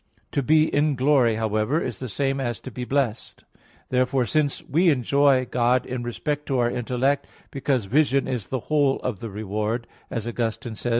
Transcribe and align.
To 0.31 0.41
be 0.41 0.65
in 0.67 0.95
glory, 0.95 1.35
however, 1.35 1.79
is 1.79 1.99
the 1.99 2.09
same 2.09 2.39
as 2.39 2.59
to 2.61 2.71
be 2.71 2.85
blessed. 2.85 3.45
Therefore, 3.89 4.25
since 4.25 4.63
we 4.63 4.89
enjoy 4.89 5.45
God 5.45 5.85
in 5.85 6.01
respect 6.01 6.47
to 6.47 6.57
our 6.57 6.71
intellect, 6.71 7.27
because 7.51 7.85
"vision 7.85 8.27
is 8.27 8.47
the 8.47 8.61
whole 8.61 8.99
of 9.01 9.19
the 9.19 9.29
reward," 9.29 9.85
as 10.09 10.27
Augustine 10.27 10.73
says 10.73 10.77
(De 10.79 10.83
Civ. 10.89 10.89